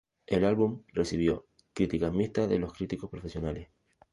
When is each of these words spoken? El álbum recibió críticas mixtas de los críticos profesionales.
El 0.25 0.45
álbum 0.45 0.81
recibió 0.87 1.45
críticas 1.75 2.11
mixtas 2.11 2.49
de 2.49 2.57
los 2.57 2.73
críticos 2.73 3.11
profesionales. 3.11 3.69